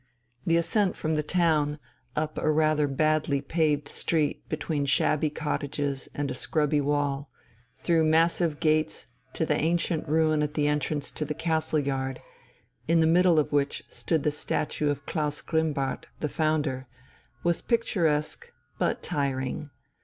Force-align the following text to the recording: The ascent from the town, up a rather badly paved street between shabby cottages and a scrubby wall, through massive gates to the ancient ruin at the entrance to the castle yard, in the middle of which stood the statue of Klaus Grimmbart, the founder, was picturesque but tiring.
The 0.47 0.57
ascent 0.57 0.97
from 0.97 1.13
the 1.13 1.21
town, 1.21 1.77
up 2.15 2.39
a 2.39 2.51
rather 2.51 2.87
badly 2.87 3.39
paved 3.39 3.87
street 3.87 4.49
between 4.49 4.87
shabby 4.87 5.29
cottages 5.29 6.09
and 6.15 6.31
a 6.31 6.33
scrubby 6.33 6.81
wall, 6.81 7.29
through 7.77 8.05
massive 8.05 8.59
gates 8.59 9.05
to 9.33 9.45
the 9.45 9.53
ancient 9.55 10.09
ruin 10.09 10.41
at 10.41 10.55
the 10.55 10.65
entrance 10.67 11.11
to 11.11 11.23
the 11.23 11.35
castle 11.35 11.77
yard, 11.77 12.19
in 12.87 12.99
the 12.99 13.05
middle 13.05 13.37
of 13.37 13.51
which 13.51 13.83
stood 13.89 14.23
the 14.23 14.31
statue 14.31 14.89
of 14.89 15.05
Klaus 15.05 15.39
Grimmbart, 15.43 16.07
the 16.19 16.29
founder, 16.29 16.87
was 17.43 17.61
picturesque 17.61 18.51
but 18.79 19.03
tiring. 19.03 19.69